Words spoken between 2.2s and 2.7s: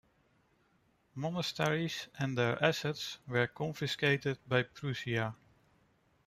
their